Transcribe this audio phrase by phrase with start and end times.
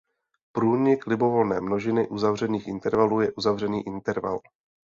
[0.51, 4.39] Průnik libovolné množiny uzavřených intervalů je uzavřený interval.